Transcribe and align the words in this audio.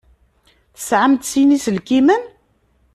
Tesεamt 0.75 1.23
sin 1.31 1.49
iselkimen? 1.57 2.23